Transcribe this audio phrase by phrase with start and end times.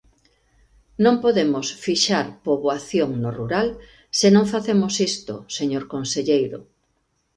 [1.03, 3.67] Non podemos fixar poboación no rural
[4.19, 6.59] se non facemos isto, señor conselleiro.